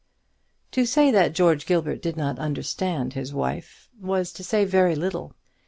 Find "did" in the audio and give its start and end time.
2.01-2.17